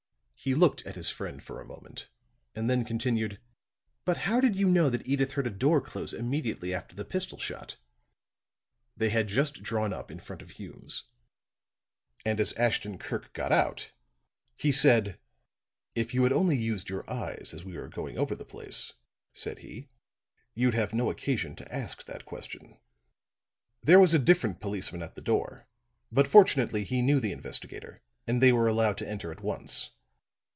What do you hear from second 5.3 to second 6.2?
heard a door close